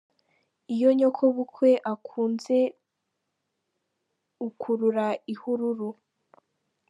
Iyo 0.73 0.89
nyokobukwe 0.97 1.69
akunze 1.93 2.57
ukurura 4.47 5.07
ihururu. 5.33 5.89